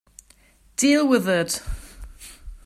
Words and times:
Deal 0.77 1.07
with 1.07 1.29
it! 1.29 1.61